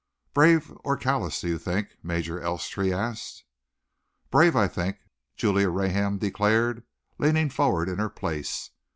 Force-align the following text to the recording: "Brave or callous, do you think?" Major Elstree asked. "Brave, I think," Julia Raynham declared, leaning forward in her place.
"Brave 0.33 0.73
or 0.83 0.97
callous, 0.97 1.39
do 1.41 1.47
you 1.47 1.59
think?" 1.59 1.95
Major 2.01 2.41
Elstree 2.41 2.91
asked. 2.91 3.43
"Brave, 4.31 4.55
I 4.55 4.67
think," 4.67 4.97
Julia 5.35 5.69
Raynham 5.69 6.17
declared, 6.17 6.83
leaning 7.19 7.51
forward 7.51 7.87
in 7.87 7.99
her 7.99 8.09
place. 8.09 8.71